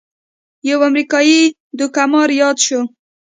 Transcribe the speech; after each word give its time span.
یو 0.69 0.79
امریکايي 0.89 1.41
دوکه 1.79 2.03
مار 2.11 2.29
یاد 2.41 2.57
شو. 2.65 2.81